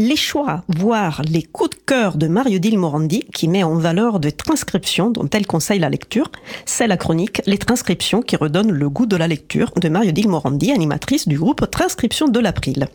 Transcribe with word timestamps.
Les 0.00 0.14
choix, 0.14 0.62
voire 0.68 1.22
les 1.28 1.42
coups 1.42 1.70
de 1.70 1.82
cœur 1.84 2.16
de 2.16 2.28
Mario 2.28 2.60
Dil 2.60 2.78
Morandi, 2.78 3.24
qui 3.34 3.48
met 3.48 3.64
en 3.64 3.74
valeur 3.74 4.20
des 4.20 4.30
transcriptions 4.30 5.10
dont 5.10 5.28
elle 5.32 5.44
conseille 5.44 5.80
la 5.80 5.90
lecture, 5.90 6.30
c'est 6.66 6.86
la 6.86 6.96
chronique 6.96 7.42
Les 7.46 7.58
transcriptions 7.58 8.22
qui 8.22 8.36
redonnent 8.36 8.70
le 8.70 8.88
goût 8.88 9.06
de 9.06 9.16
la 9.16 9.26
lecture 9.26 9.72
de 9.74 9.88
Mario 9.88 10.12
Dil 10.12 10.28
Morandi, 10.28 10.70
animatrice 10.70 11.26
du 11.26 11.36
groupe 11.36 11.68
Transcription 11.68 12.28
de 12.28 12.38
l'April. 12.38 12.86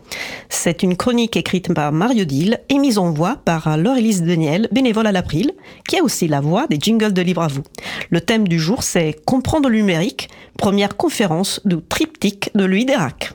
C'est 0.48 0.82
une 0.82 0.96
chronique 0.96 1.36
écrite 1.36 1.74
par 1.74 1.92
Mario 1.92 2.24
Dil 2.24 2.58
et 2.70 2.78
mise 2.78 2.96
en 2.96 3.10
voix 3.10 3.36
par 3.44 3.76
Laure-Élise 3.76 4.22
Daniel, 4.22 4.68
bénévole 4.72 5.06
à 5.06 5.12
l'April, 5.12 5.52
qui 5.86 5.98
a 5.98 6.02
aussi 6.02 6.26
la 6.26 6.40
voix 6.40 6.66
des 6.68 6.78
jingles 6.80 7.12
de 7.12 7.20
Libre 7.20 7.42
à 7.42 7.48
vous. 7.48 7.64
Le 8.08 8.22
thème 8.22 8.48
du 8.48 8.58
jour, 8.58 8.82
c'est 8.82 9.14
Comprendre 9.26 9.68
le 9.68 9.76
numérique, 9.76 10.30
première 10.56 10.96
conférence 10.96 11.60
du 11.66 11.82
triptyque 11.82 12.50
de 12.54 12.64
Louis 12.64 12.86
Dérac. 12.86 13.34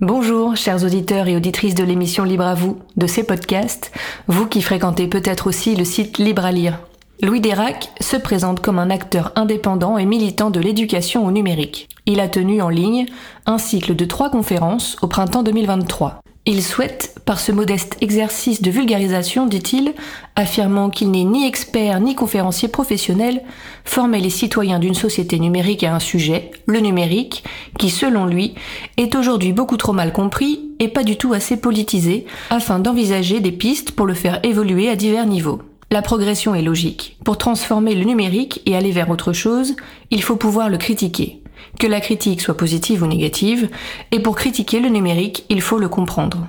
Bonjour, 0.00 0.56
chers 0.56 0.82
auditeurs 0.82 1.28
et 1.28 1.36
auditrices 1.36 1.76
de 1.76 1.84
l'émission 1.84 2.24
Libre 2.24 2.46
à 2.46 2.54
vous, 2.54 2.80
de 2.96 3.06
ces 3.06 3.22
podcasts, 3.22 3.92
vous 4.26 4.48
qui 4.48 4.60
fréquentez 4.60 5.06
peut-être 5.06 5.46
aussi 5.46 5.76
le 5.76 5.84
site 5.84 6.18
Libre 6.18 6.44
à 6.44 6.50
lire. 6.50 6.80
Louis 7.22 7.40
Dérac 7.40 7.90
se 8.00 8.16
présente 8.16 8.58
comme 8.58 8.80
un 8.80 8.90
acteur 8.90 9.30
indépendant 9.36 9.96
et 9.96 10.04
militant 10.04 10.50
de 10.50 10.58
l'éducation 10.58 11.24
au 11.24 11.30
numérique. 11.30 11.88
Il 12.06 12.18
a 12.18 12.26
tenu 12.26 12.60
en 12.60 12.70
ligne 12.70 13.06
un 13.46 13.56
cycle 13.56 13.94
de 13.94 14.04
trois 14.04 14.30
conférences 14.30 14.96
au 15.00 15.06
printemps 15.06 15.44
2023. 15.44 16.18
Il 16.44 16.64
souhaite, 16.64 17.13
par 17.24 17.40
ce 17.40 17.52
modeste 17.52 17.96
exercice 18.00 18.60
de 18.60 18.70
vulgarisation, 18.70 19.46
dit-il, 19.46 19.94
affirmant 20.36 20.90
qu'il 20.90 21.10
n'est 21.10 21.24
ni 21.24 21.46
expert 21.46 22.00
ni 22.00 22.14
conférencier 22.14 22.68
professionnel, 22.68 23.42
former 23.84 24.20
les 24.20 24.30
citoyens 24.30 24.78
d'une 24.78 24.94
société 24.94 25.38
numérique 25.38 25.84
à 25.84 25.94
un 25.94 26.00
sujet, 26.00 26.50
le 26.66 26.80
numérique, 26.80 27.44
qui, 27.78 27.90
selon 27.90 28.26
lui, 28.26 28.54
est 28.96 29.14
aujourd'hui 29.14 29.52
beaucoup 29.52 29.76
trop 29.76 29.92
mal 29.92 30.12
compris 30.12 30.60
et 30.78 30.88
pas 30.88 31.02
du 31.02 31.16
tout 31.16 31.32
assez 31.32 31.56
politisé, 31.56 32.26
afin 32.50 32.78
d'envisager 32.78 33.40
des 33.40 33.52
pistes 33.52 33.92
pour 33.92 34.06
le 34.06 34.14
faire 34.14 34.40
évoluer 34.42 34.90
à 34.90 34.96
divers 34.96 35.26
niveaux. 35.26 35.62
La 35.90 36.02
progression 36.02 36.54
est 36.54 36.62
logique. 36.62 37.16
Pour 37.24 37.38
transformer 37.38 37.94
le 37.94 38.04
numérique 38.04 38.60
et 38.66 38.76
aller 38.76 38.90
vers 38.90 39.10
autre 39.10 39.32
chose, 39.32 39.76
il 40.10 40.22
faut 40.22 40.36
pouvoir 40.36 40.68
le 40.68 40.78
critiquer 40.78 41.40
que 41.78 41.86
la 41.86 42.00
critique 42.00 42.40
soit 42.40 42.56
positive 42.56 43.02
ou 43.02 43.06
négative, 43.06 43.68
et 44.12 44.20
pour 44.20 44.36
critiquer 44.36 44.80
le 44.80 44.88
numérique, 44.88 45.44
il 45.48 45.60
faut 45.60 45.78
le 45.78 45.88
comprendre. 45.88 46.46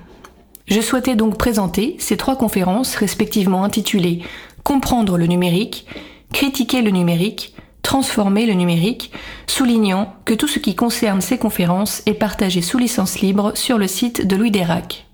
Je 0.68 0.82
souhaitais 0.82 1.16
donc 1.16 1.38
présenter 1.38 1.96
ces 2.00 2.18
trois 2.18 2.36
conférences 2.36 2.96
respectivement 2.96 3.64
intitulées 3.64 4.22
Comprendre 4.64 5.18
le 5.18 5.28
numérique, 5.28 5.86
Critiquer 6.34 6.82
le 6.82 6.90
numérique, 6.90 7.54
Transformer 7.84 8.48
le 8.48 8.54
numérique, 8.54 9.12
soulignant 9.46 10.16
que 10.26 10.34
tout 10.34 10.48
ce 10.48 10.58
qui 10.58 10.74
concerne 10.74 11.22
ces 11.22 11.38
conférences 11.38 12.02
est 12.08 12.16
partagé 12.16 12.64
sous 12.64 12.80
licence 12.80 13.20
libre 13.20 13.52
sur 13.54 13.78
le 13.78 13.88
site 13.88 14.26
de 14.26 14.36
Louis 14.36 14.50
Dérac. 14.50 15.06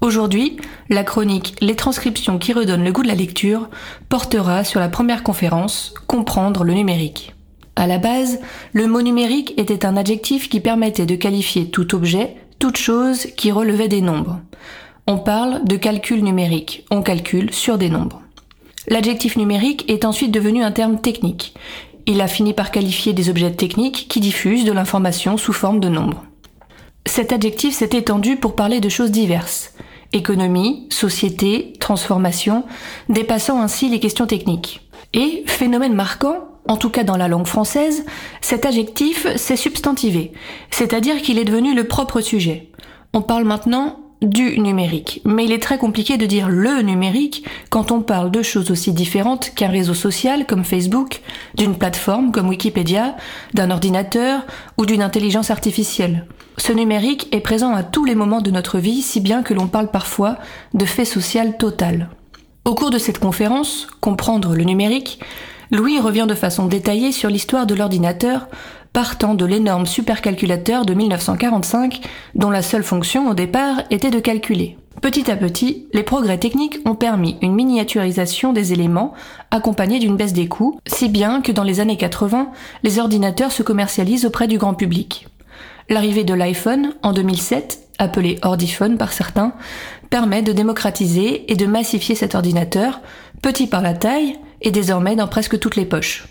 Aujourd'hui, 0.00 0.56
la 0.90 1.04
chronique 1.04 1.54
Les 1.60 1.76
transcriptions 1.76 2.38
qui 2.38 2.52
redonnent 2.52 2.84
le 2.84 2.90
goût 2.92 3.02
de 3.02 3.08
la 3.08 3.14
lecture 3.14 3.68
portera 4.08 4.64
sur 4.64 4.80
la 4.80 4.88
première 4.88 5.22
conférence 5.22 5.94
Comprendre 6.08 6.64
le 6.64 6.74
numérique. 6.74 7.34
À 7.76 7.86
la 7.86 7.98
base, 7.98 8.40
le 8.72 8.88
mot 8.88 9.02
numérique 9.02 9.54
était 9.56 9.86
un 9.86 9.96
adjectif 9.96 10.48
qui 10.48 10.58
permettait 10.58 11.06
de 11.06 11.14
qualifier 11.14 11.70
tout 11.70 11.94
objet, 11.94 12.34
toute 12.58 12.76
chose 12.76 13.28
qui 13.36 13.52
relevait 13.52 13.86
des 13.86 14.00
nombres. 14.00 14.40
On 15.10 15.16
parle 15.16 15.64
de 15.64 15.76
calcul 15.76 16.22
numérique, 16.22 16.84
on 16.90 17.00
calcule 17.00 17.54
sur 17.54 17.78
des 17.78 17.88
nombres. 17.88 18.20
L'adjectif 18.88 19.38
numérique 19.38 19.90
est 19.90 20.04
ensuite 20.04 20.30
devenu 20.30 20.62
un 20.62 20.70
terme 20.70 21.00
technique. 21.00 21.54
Il 22.04 22.20
a 22.20 22.28
fini 22.28 22.52
par 22.52 22.70
qualifier 22.70 23.14
des 23.14 23.30
objets 23.30 23.50
techniques 23.50 24.06
qui 24.10 24.20
diffusent 24.20 24.66
de 24.66 24.72
l'information 24.72 25.38
sous 25.38 25.54
forme 25.54 25.80
de 25.80 25.88
nombres. 25.88 26.26
Cet 27.06 27.32
adjectif 27.32 27.74
s'est 27.74 27.96
étendu 27.96 28.36
pour 28.36 28.54
parler 28.54 28.80
de 28.80 28.90
choses 28.90 29.10
diverses. 29.10 29.72
Économie, 30.12 30.86
société, 30.90 31.72
transformation, 31.80 32.64
dépassant 33.08 33.62
ainsi 33.62 33.88
les 33.88 34.00
questions 34.00 34.26
techniques. 34.26 34.90
Et, 35.14 35.42
phénomène 35.46 35.94
marquant, 35.94 36.50
en 36.68 36.76
tout 36.76 36.90
cas 36.90 37.04
dans 37.04 37.16
la 37.16 37.28
langue 37.28 37.46
française, 37.46 38.04
cet 38.42 38.66
adjectif 38.66 39.26
s'est 39.36 39.56
substantivé, 39.56 40.32
c'est-à-dire 40.70 41.22
qu'il 41.22 41.38
est 41.38 41.46
devenu 41.46 41.74
le 41.74 41.84
propre 41.84 42.20
sujet. 42.20 42.68
On 43.14 43.22
parle 43.22 43.44
maintenant 43.44 44.00
du 44.20 44.58
numérique, 44.58 45.22
mais 45.24 45.44
il 45.44 45.52
est 45.52 45.62
très 45.62 45.78
compliqué 45.78 46.16
de 46.16 46.26
dire 46.26 46.48
le 46.48 46.82
numérique 46.82 47.44
quand 47.70 47.92
on 47.92 48.00
parle 48.00 48.30
de 48.30 48.42
choses 48.42 48.70
aussi 48.70 48.92
différentes 48.92 49.52
qu'un 49.54 49.68
réseau 49.68 49.94
social 49.94 50.46
comme 50.46 50.64
Facebook, 50.64 51.20
d'une 51.54 51.76
plateforme 51.76 52.32
comme 52.32 52.48
Wikipédia, 52.48 53.16
d'un 53.54 53.70
ordinateur 53.70 54.44
ou 54.76 54.86
d'une 54.86 55.02
intelligence 55.02 55.50
artificielle. 55.50 56.26
Ce 56.56 56.72
numérique 56.72 57.28
est 57.32 57.40
présent 57.40 57.72
à 57.74 57.84
tous 57.84 58.04
les 58.04 58.16
moments 58.16 58.40
de 58.40 58.50
notre 58.50 58.78
vie, 58.78 59.02
si 59.02 59.20
bien 59.20 59.42
que 59.42 59.54
l'on 59.54 59.68
parle 59.68 59.90
parfois 59.90 60.38
de 60.74 60.84
fait 60.84 61.04
social 61.04 61.56
total. 61.56 62.08
Au 62.64 62.74
cours 62.74 62.90
de 62.90 62.98
cette 62.98 63.20
conférence, 63.20 63.86
Comprendre 64.00 64.54
le 64.54 64.64
numérique, 64.64 65.20
Louis 65.70 66.00
revient 66.00 66.26
de 66.26 66.34
façon 66.34 66.66
détaillée 66.66 67.12
sur 67.12 67.28
l'histoire 67.28 67.66
de 67.66 67.74
l'ordinateur, 67.74 68.48
partant 68.98 69.36
de 69.36 69.44
l'énorme 69.44 69.86
supercalculateur 69.86 70.84
de 70.84 70.92
1945, 70.92 72.00
dont 72.34 72.50
la 72.50 72.62
seule 72.62 72.82
fonction 72.82 73.30
au 73.30 73.34
départ 73.34 73.82
était 73.92 74.10
de 74.10 74.18
calculer. 74.18 74.76
Petit 75.00 75.30
à 75.30 75.36
petit, 75.36 75.86
les 75.92 76.02
progrès 76.02 76.38
techniques 76.38 76.80
ont 76.84 76.96
permis 76.96 77.36
une 77.40 77.54
miniaturisation 77.54 78.52
des 78.52 78.72
éléments, 78.72 79.14
accompagnée 79.52 80.00
d'une 80.00 80.16
baisse 80.16 80.32
des 80.32 80.48
coûts, 80.48 80.80
si 80.88 81.08
bien 81.08 81.42
que 81.42 81.52
dans 81.52 81.62
les 81.62 81.78
années 81.78 81.96
80, 81.96 82.50
les 82.82 82.98
ordinateurs 82.98 83.52
se 83.52 83.62
commercialisent 83.62 84.26
auprès 84.26 84.48
du 84.48 84.58
grand 84.58 84.74
public. 84.74 85.28
L'arrivée 85.88 86.24
de 86.24 86.34
l'iPhone 86.34 86.94
en 87.04 87.12
2007, 87.12 87.78
appelé 88.00 88.40
Ordiphone 88.42 88.98
par 88.98 89.12
certains, 89.12 89.52
permet 90.10 90.42
de 90.42 90.52
démocratiser 90.52 91.52
et 91.52 91.54
de 91.54 91.66
massifier 91.66 92.16
cet 92.16 92.34
ordinateur, 92.34 93.00
petit 93.42 93.68
par 93.68 93.80
la 93.80 93.94
taille, 93.94 94.40
et 94.60 94.72
désormais 94.72 95.14
dans 95.14 95.28
presque 95.28 95.60
toutes 95.60 95.76
les 95.76 95.84
poches. 95.84 96.26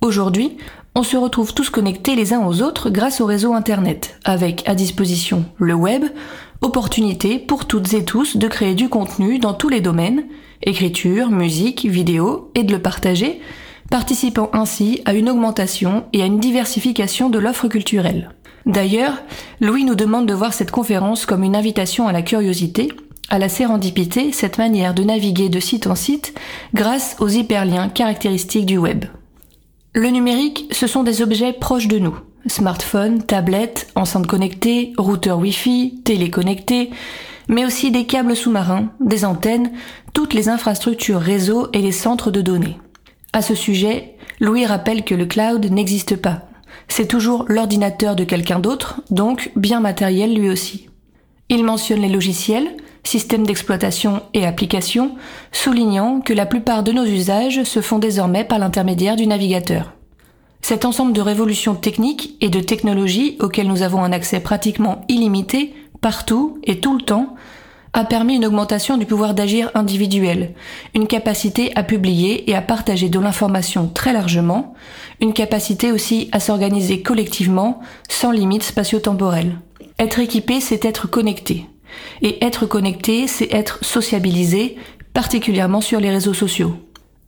Aujourd'hui, 0.00 0.56
on 0.94 1.02
se 1.02 1.16
retrouve 1.16 1.54
tous 1.54 1.70
connectés 1.70 2.14
les 2.14 2.32
uns 2.32 2.46
aux 2.46 2.62
autres 2.62 2.88
grâce 2.88 3.20
au 3.20 3.26
réseau 3.26 3.52
Internet, 3.52 4.18
avec 4.24 4.62
à 4.68 4.74
disposition 4.74 5.44
le 5.58 5.74
web, 5.74 6.04
opportunité 6.60 7.38
pour 7.38 7.66
toutes 7.66 7.92
et 7.94 8.04
tous 8.04 8.36
de 8.36 8.48
créer 8.48 8.74
du 8.74 8.88
contenu 8.88 9.38
dans 9.38 9.54
tous 9.54 9.68
les 9.68 9.80
domaines, 9.80 10.24
écriture, 10.62 11.30
musique, 11.30 11.84
vidéo, 11.84 12.50
et 12.54 12.62
de 12.62 12.72
le 12.72 12.80
partager, 12.80 13.40
participant 13.90 14.50
ainsi 14.52 15.02
à 15.04 15.14
une 15.14 15.28
augmentation 15.28 16.04
et 16.12 16.22
à 16.22 16.26
une 16.26 16.40
diversification 16.40 17.28
de 17.28 17.38
l'offre 17.38 17.68
culturelle. 17.68 18.30
D'ailleurs, 18.66 19.14
Louis 19.60 19.84
nous 19.84 19.94
demande 19.94 20.26
de 20.26 20.34
voir 20.34 20.52
cette 20.52 20.70
conférence 20.70 21.26
comme 21.26 21.42
une 21.42 21.56
invitation 21.56 22.06
à 22.06 22.12
la 22.12 22.22
curiosité 22.22 22.88
à 23.30 23.38
la 23.38 23.48
sérendipité 23.48 24.32
cette 24.32 24.58
manière 24.58 24.94
de 24.94 25.04
naviguer 25.04 25.48
de 25.48 25.60
site 25.60 25.86
en 25.86 25.94
site 25.94 26.34
grâce 26.72 27.16
aux 27.20 27.28
hyperliens 27.28 27.88
caractéristiques 27.88 28.66
du 28.66 28.78
web. 28.78 29.04
Le 29.94 30.10
numérique, 30.10 30.68
ce 30.70 30.86
sont 30.86 31.02
des 31.02 31.22
objets 31.22 31.52
proches 31.52 31.88
de 31.88 31.98
nous. 31.98 32.18
Smartphones, 32.46 33.22
tablettes, 33.22 33.88
enceintes 33.94 34.26
connectées, 34.26 34.92
routeurs 34.98 35.38
Wi-Fi, 35.38 36.02
téléconnectés, 36.04 36.90
mais 37.48 37.64
aussi 37.64 37.90
des 37.90 38.06
câbles 38.06 38.36
sous-marins, 38.36 38.90
des 39.00 39.24
antennes, 39.24 39.72
toutes 40.12 40.34
les 40.34 40.48
infrastructures 40.48 41.20
réseau 41.20 41.68
et 41.72 41.80
les 41.80 41.92
centres 41.92 42.30
de 42.30 42.42
données. 42.42 42.78
À 43.32 43.42
ce 43.42 43.54
sujet, 43.54 44.16
Louis 44.40 44.66
rappelle 44.66 45.04
que 45.04 45.14
le 45.14 45.26
cloud 45.26 45.64
n'existe 45.70 46.16
pas. 46.16 46.42
C'est 46.88 47.08
toujours 47.08 47.44
l'ordinateur 47.48 48.14
de 48.14 48.24
quelqu'un 48.24 48.58
d'autre, 48.58 49.00
donc 49.10 49.50
bien 49.56 49.80
matériel 49.80 50.34
lui 50.34 50.50
aussi. 50.50 50.88
Il 51.48 51.64
mentionne 51.64 52.02
les 52.02 52.08
logiciels, 52.08 52.76
systèmes 53.04 53.46
d'exploitation 53.46 54.22
et 54.34 54.46
applications, 54.46 55.16
soulignant 55.52 56.20
que 56.20 56.32
la 56.32 56.46
plupart 56.46 56.82
de 56.82 56.92
nos 56.92 57.04
usages 57.04 57.62
se 57.64 57.80
font 57.80 57.98
désormais 57.98 58.44
par 58.44 58.58
l'intermédiaire 58.58 59.16
du 59.16 59.26
navigateur. 59.26 59.92
Cet 60.60 60.84
ensemble 60.84 61.12
de 61.12 61.20
révolutions 61.20 61.74
techniques 61.74 62.36
et 62.40 62.50
de 62.50 62.60
technologies 62.60 63.36
auxquelles 63.40 63.68
nous 63.68 63.82
avons 63.82 64.02
un 64.02 64.12
accès 64.12 64.40
pratiquement 64.40 65.04
illimité, 65.08 65.74
partout 66.00 66.58
et 66.64 66.80
tout 66.80 66.96
le 66.96 67.02
temps, 67.02 67.34
a 67.92 68.04
permis 68.04 68.36
une 68.36 68.46
augmentation 68.46 68.96
du 68.96 69.06
pouvoir 69.06 69.34
d'agir 69.34 69.70
individuel, 69.74 70.54
une 70.94 71.06
capacité 71.06 71.72
à 71.74 71.82
publier 71.82 72.50
et 72.50 72.54
à 72.54 72.62
partager 72.62 73.08
de 73.08 73.18
l'information 73.18 73.88
très 73.88 74.12
largement, 74.12 74.74
une 75.20 75.32
capacité 75.32 75.90
aussi 75.90 76.28
à 76.32 76.40
s'organiser 76.40 77.02
collectivement 77.02 77.80
sans 78.08 78.30
limite 78.30 78.62
spatio-temporelle. 78.62 79.58
Être 79.98 80.20
équipé, 80.20 80.60
c'est 80.60 80.84
être 80.84 81.08
connecté. 81.08 81.66
Et 82.22 82.44
être 82.44 82.66
connecté, 82.66 83.26
c'est 83.26 83.52
être 83.52 83.84
sociabilisé, 83.84 84.76
particulièrement 85.14 85.80
sur 85.80 86.00
les 86.00 86.10
réseaux 86.10 86.34
sociaux. 86.34 86.74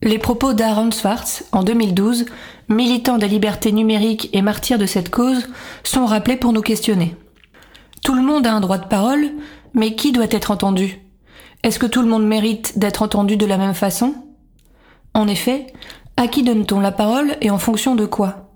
Les 0.02 0.18
propos 0.18 0.54
d'Aaron 0.54 0.90
Swartz, 0.90 1.44
en 1.52 1.62
2012, 1.62 2.26
militant 2.68 3.18
des 3.18 3.28
libertés 3.28 3.72
numériques 3.72 4.30
et 4.32 4.42
martyr 4.42 4.78
de 4.78 4.86
cette 4.86 5.10
cause, 5.10 5.48
sont 5.84 6.06
rappelés 6.06 6.36
pour 6.36 6.52
nous 6.52 6.62
questionner. 6.62 7.14
Tout 8.02 8.14
le 8.14 8.22
monde 8.22 8.46
a 8.46 8.52
un 8.52 8.60
droit 8.60 8.78
de 8.78 8.86
parole, 8.86 9.30
mais 9.74 9.94
qui 9.94 10.12
doit 10.12 10.24
être 10.30 10.50
entendu? 10.50 11.00
Est-ce 11.62 11.78
que 11.78 11.86
tout 11.86 12.00
le 12.00 12.08
monde 12.08 12.26
mérite 12.26 12.78
d'être 12.78 13.02
entendu 13.02 13.36
de 13.36 13.44
la 13.44 13.58
même 13.58 13.74
façon? 13.74 14.14
En 15.12 15.28
effet, 15.28 15.66
à 16.16 16.28
qui 16.28 16.42
donne-t-on 16.42 16.80
la 16.80 16.92
parole 16.92 17.36
et 17.42 17.50
en 17.50 17.58
fonction 17.58 17.94
de 17.94 18.06
quoi? 18.06 18.49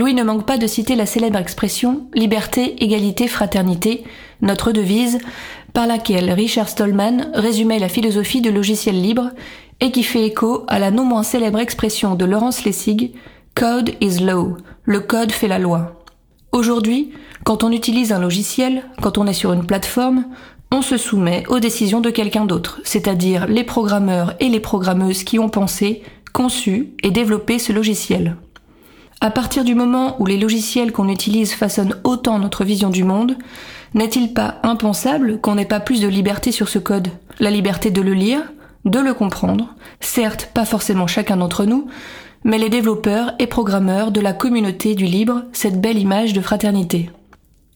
Louis 0.00 0.14
ne 0.14 0.22
manque 0.22 0.46
pas 0.46 0.56
de 0.56 0.66
citer 0.66 0.96
la 0.96 1.04
célèbre 1.04 1.36
expression 1.36 2.06
liberté, 2.14 2.82
égalité, 2.82 3.28
fraternité, 3.28 4.02
notre 4.40 4.72
devise, 4.72 5.18
par 5.74 5.86
laquelle 5.86 6.32
Richard 6.32 6.70
Stallman 6.70 7.30
résumait 7.34 7.78
la 7.78 7.90
philosophie 7.90 8.40
du 8.40 8.50
logiciel 8.50 8.98
libre 8.98 9.28
et 9.78 9.90
qui 9.90 10.02
fait 10.02 10.24
écho 10.24 10.64
à 10.68 10.78
la 10.78 10.90
non 10.90 11.04
moins 11.04 11.22
célèbre 11.22 11.58
expression 11.58 12.14
de 12.14 12.24
Laurence 12.24 12.64
Lessig 12.64 13.12
Code 13.54 13.90
is 14.00 14.20
law, 14.20 14.56
le 14.84 15.00
code 15.00 15.32
fait 15.32 15.48
la 15.48 15.58
loi. 15.58 16.02
Aujourd'hui, 16.50 17.12
quand 17.44 17.62
on 17.62 17.70
utilise 17.70 18.10
un 18.10 18.20
logiciel, 18.20 18.84
quand 19.02 19.18
on 19.18 19.26
est 19.26 19.34
sur 19.34 19.52
une 19.52 19.66
plateforme, 19.66 20.24
on 20.72 20.80
se 20.80 20.96
soumet 20.96 21.44
aux 21.50 21.60
décisions 21.60 22.00
de 22.00 22.08
quelqu'un 22.08 22.46
d'autre, 22.46 22.80
c'est-à-dire 22.84 23.46
les 23.48 23.64
programmeurs 23.64 24.32
et 24.40 24.48
les 24.48 24.60
programmeuses 24.60 25.24
qui 25.24 25.38
ont 25.38 25.50
pensé, 25.50 26.02
conçu 26.32 26.94
et 27.02 27.10
développé 27.10 27.58
ce 27.58 27.74
logiciel. 27.74 28.38
À 29.22 29.30
partir 29.30 29.64
du 29.64 29.74
moment 29.74 30.16
où 30.18 30.24
les 30.24 30.38
logiciels 30.38 30.92
qu'on 30.92 31.10
utilise 31.10 31.52
façonnent 31.52 31.96
autant 32.04 32.38
notre 32.38 32.64
vision 32.64 32.88
du 32.88 33.04
monde, 33.04 33.36
n'est-il 33.92 34.32
pas 34.32 34.56
impensable 34.62 35.38
qu'on 35.42 35.56
n'ait 35.56 35.66
pas 35.66 35.78
plus 35.78 36.00
de 36.00 36.08
liberté 36.08 36.52
sur 36.52 36.70
ce 36.70 36.78
code? 36.78 37.08
La 37.38 37.50
liberté 37.50 37.90
de 37.90 38.00
le 38.00 38.14
lire, 38.14 38.40
de 38.86 38.98
le 38.98 39.12
comprendre, 39.12 39.74
certes 40.00 40.48
pas 40.54 40.64
forcément 40.64 41.06
chacun 41.06 41.36
d'entre 41.36 41.66
nous, 41.66 41.86
mais 42.44 42.56
les 42.56 42.70
développeurs 42.70 43.34
et 43.38 43.46
programmeurs 43.46 44.10
de 44.10 44.22
la 44.22 44.32
communauté 44.32 44.94
du 44.94 45.04
libre, 45.04 45.42
cette 45.52 45.82
belle 45.82 45.98
image 45.98 46.32
de 46.32 46.40
fraternité. 46.40 47.10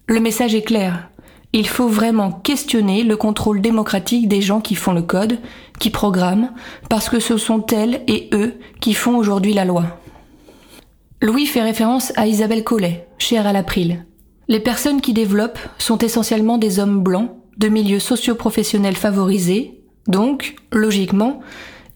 Le 0.06 0.20
message 0.20 0.54
est 0.54 0.62
clair. 0.62 1.10
Il 1.52 1.68
faut 1.68 1.88
vraiment 1.88 2.32
questionner 2.32 3.02
le 3.02 3.18
contrôle 3.18 3.60
démocratique 3.60 4.28
des 4.28 4.40
gens 4.40 4.62
qui 4.62 4.76
font 4.76 4.94
le 4.94 5.02
code, 5.02 5.38
qui 5.78 5.90
programment, 5.90 6.52
parce 6.88 7.10
que 7.10 7.20
ce 7.20 7.36
sont 7.36 7.66
elles 7.66 8.00
et 8.08 8.30
eux 8.32 8.54
qui 8.80 8.94
font 8.94 9.16
aujourd'hui 9.18 9.52
la 9.52 9.66
loi. 9.66 10.00
Louis 11.24 11.46
fait 11.46 11.62
référence 11.62 12.12
à 12.16 12.26
Isabelle 12.26 12.64
Collet, 12.64 13.08
chère 13.16 13.46
à 13.46 13.54
l'April. 13.54 14.04
Les 14.46 14.60
personnes 14.60 15.00
qui 15.00 15.14
développent 15.14 15.58
sont 15.78 15.96
essentiellement 15.96 16.58
des 16.58 16.80
hommes 16.80 17.02
blancs, 17.02 17.30
de 17.56 17.68
milieux 17.68 17.98
socio-professionnels 17.98 18.94
favorisés, 18.94 19.80
donc, 20.06 20.54
logiquement, 20.70 21.40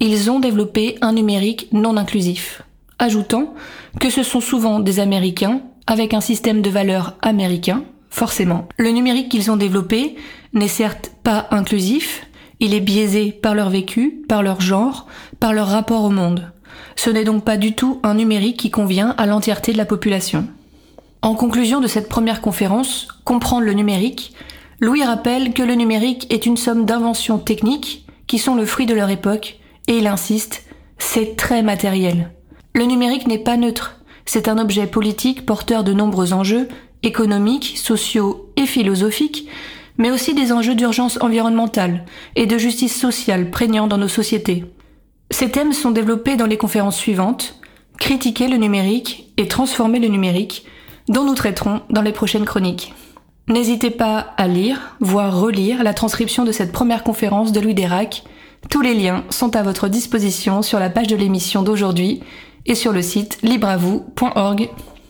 ils 0.00 0.30
ont 0.30 0.40
développé 0.40 0.96
un 1.02 1.12
numérique 1.12 1.68
non 1.72 1.98
inclusif, 1.98 2.62
ajoutant 2.98 3.52
que 4.00 4.08
ce 4.08 4.22
sont 4.22 4.40
souvent 4.40 4.80
des 4.80 4.98
Américains 4.98 5.60
avec 5.86 6.14
un 6.14 6.22
système 6.22 6.62
de 6.62 6.70
valeurs 6.70 7.18
américain, 7.20 7.84
forcément. 8.08 8.66
Le 8.78 8.92
numérique 8.92 9.28
qu'ils 9.28 9.50
ont 9.50 9.58
développé 9.58 10.16
n'est 10.54 10.68
certes 10.68 11.12
pas 11.22 11.48
inclusif, 11.50 12.26
il 12.60 12.72
est 12.72 12.80
biaisé 12.80 13.32
par 13.32 13.54
leur 13.54 13.68
vécu, 13.68 14.24
par 14.26 14.42
leur 14.42 14.62
genre, 14.62 15.06
par 15.38 15.52
leur 15.52 15.66
rapport 15.66 16.04
au 16.04 16.10
monde. 16.10 16.50
Ce 16.96 17.10
n'est 17.10 17.24
donc 17.24 17.44
pas 17.44 17.56
du 17.56 17.74
tout 17.74 18.00
un 18.02 18.14
numérique 18.14 18.58
qui 18.58 18.70
convient 18.70 19.14
à 19.18 19.26
l'entièreté 19.26 19.72
de 19.72 19.78
la 19.78 19.84
population. 19.84 20.46
En 21.22 21.34
conclusion 21.34 21.80
de 21.80 21.86
cette 21.86 22.08
première 22.08 22.40
conférence, 22.40 23.08
Comprendre 23.28 23.66
le 23.66 23.74
numérique, 23.74 24.32
Louis 24.80 25.04
rappelle 25.04 25.52
que 25.52 25.62
le 25.62 25.74
numérique 25.74 26.32
est 26.32 26.46
une 26.46 26.56
somme 26.56 26.86
d'inventions 26.86 27.38
techniques 27.38 28.06
qui 28.26 28.38
sont 28.38 28.54
le 28.54 28.64
fruit 28.64 28.86
de 28.86 28.94
leur 28.94 29.10
époque 29.10 29.58
et 29.86 29.98
il 29.98 30.06
insiste, 30.06 30.64
c'est 30.96 31.36
très 31.36 31.62
matériel. 31.62 32.30
Le 32.74 32.84
numérique 32.84 33.26
n'est 33.26 33.36
pas 33.36 33.58
neutre, 33.58 34.00
c'est 34.24 34.48
un 34.48 34.56
objet 34.56 34.86
politique 34.86 35.44
porteur 35.44 35.84
de 35.84 35.92
nombreux 35.92 36.32
enjeux, 36.32 36.68
économiques, 37.02 37.76
sociaux 37.76 38.50
et 38.56 38.64
philosophiques, 38.64 39.46
mais 39.98 40.10
aussi 40.10 40.32
des 40.32 40.50
enjeux 40.50 40.74
d'urgence 40.74 41.18
environnementale 41.20 42.06
et 42.34 42.46
de 42.46 42.56
justice 42.56 42.98
sociale 42.98 43.50
prégnants 43.50 43.88
dans 43.88 43.98
nos 43.98 44.08
sociétés. 44.08 44.64
Ces 45.30 45.50
thèmes 45.50 45.72
sont 45.72 45.90
développés 45.90 46.36
dans 46.36 46.46
les 46.46 46.56
conférences 46.56 46.96
suivantes, 46.96 47.54
Critiquer 47.98 48.46
le 48.46 48.58
numérique 48.58 49.32
et 49.36 49.48
transformer 49.48 49.98
le 49.98 50.06
numérique, 50.06 50.64
dont 51.08 51.24
nous 51.24 51.34
traiterons 51.34 51.80
dans 51.90 52.02
les 52.02 52.12
prochaines 52.12 52.44
chroniques. 52.44 52.94
N'hésitez 53.48 53.90
pas 53.90 54.34
à 54.36 54.46
lire, 54.46 54.96
voire 55.00 55.40
relire 55.40 55.82
la 55.82 55.94
transcription 55.94 56.44
de 56.44 56.52
cette 56.52 56.70
première 56.70 57.02
conférence 57.02 57.50
de 57.50 57.60
Louis 57.60 57.74
Dérac, 57.74 58.22
tous 58.70 58.82
les 58.82 58.94
liens 58.94 59.24
sont 59.30 59.56
à 59.56 59.62
votre 59.62 59.88
disposition 59.88 60.62
sur 60.62 60.78
la 60.78 60.90
page 60.90 61.06
de 61.06 61.16
l'émission 61.16 61.62
d'aujourd'hui 61.62 62.20
et 62.66 62.74
sur 62.74 62.92
le 62.92 63.02
site 63.02 63.38
libravou.org. 63.42 64.68